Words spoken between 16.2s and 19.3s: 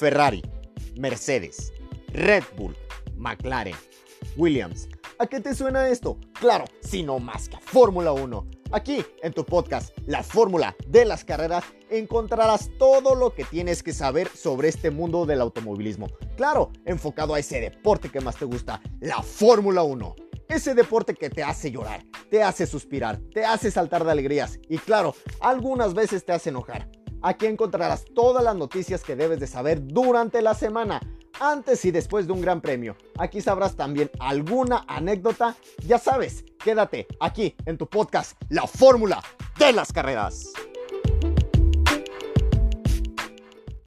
Claro, enfocado a ese deporte que más te gusta, la